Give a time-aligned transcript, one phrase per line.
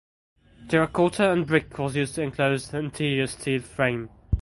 [0.67, 4.09] Terracotta and brick was used to enclose the interior steel frame.